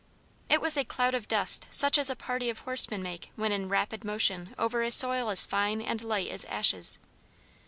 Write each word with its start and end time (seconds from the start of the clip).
It 0.49 0.61
was 0.61 0.77
a 0.77 0.83
cloud 0.83 1.13
of 1.13 1.27
dust 1.27 1.67
such 1.69 1.99
as 1.99 2.09
a 2.09 2.15
party 2.15 2.49
of 2.49 2.57
horsemen 2.61 3.03
make 3.03 3.29
when 3.35 3.51
in 3.51 3.69
rapid 3.69 4.03
motion 4.03 4.55
over 4.57 4.81
a 4.81 4.89
soil 4.89 5.29
as 5.29 5.45
fine 5.45 5.79
and 5.79 6.03
light 6.03 6.31
as 6.31 6.43
ashes. 6.45 6.97